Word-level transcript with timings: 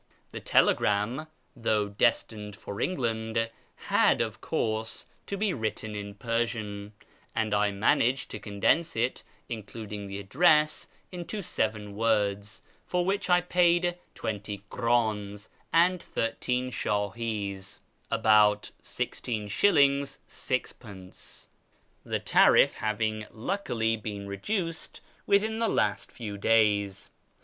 The 0.31 0.39
telegram, 0.39 1.27
though 1.55 1.87
destined 1.87 2.55
for 2.55 2.81
England, 2.81 3.51
liad, 3.89 4.19
of 4.19 4.41
course, 4.41 5.05
to 5.27 5.37
be 5.37 5.53
written 5.53 5.93
in 5.93 6.15
Persian, 6.15 6.93
and 7.35 7.53
I 7.53 7.69
managed 7.69 8.31
to 8.31 8.39
coiidonse 8.39 8.95
it, 8.95 9.21
including 9.47 10.07
the 10.07 10.17
address, 10.19 10.87
into 11.11 11.43
seven 11.43 11.93
words, 11.95 12.63
for 12.83 13.05
which 13.05 13.29
1 13.29 13.43
paid 13.43 13.99
twenty 14.15 14.63
krdm 14.71 15.47
and 15.71 16.01
thirteen 16.01 16.71
shdhis 16.71 17.77
(about 18.09 18.71
1 18.83 19.07
Gs. 19.09 19.21
Gd.), 19.51 21.47
the 22.03 22.19
tariff 22.19 22.73
having 22.73 23.25
luckily 23.29 23.95
been 23.97 24.25
reduced 24.25 25.01
within 25.27 25.59
the 25.59 25.69
last 25.69 26.11
few 26.11 26.39
days. 26.39 27.11